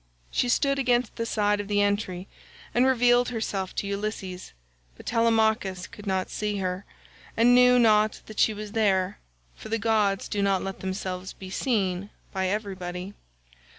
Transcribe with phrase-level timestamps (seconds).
[0.31, 2.27] She stood against the side of the entry,
[2.73, 4.51] and revealed herself to Ulysses,
[4.97, 6.85] but Telemachus could not see her,
[7.37, 9.19] and knew not that she was there,
[9.55, 13.13] for the gods do not let themselves be seen by everybody.